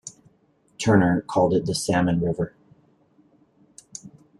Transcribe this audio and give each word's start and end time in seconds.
Turner 0.79 1.21
called 1.27 1.53
it 1.53 1.67
the 1.67 1.75
Salmon 1.75 2.21
River. 2.21 2.55